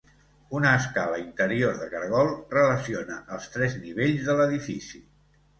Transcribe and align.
Una 0.59 0.71
escala 0.77 1.19
interior 1.23 1.75
de 1.83 1.89
caragol 1.91 2.31
relaciona 2.55 3.21
els 3.37 3.47
tres 3.57 3.79
nivells 3.85 4.29
de 4.31 4.39
l'edifici. 4.41 5.07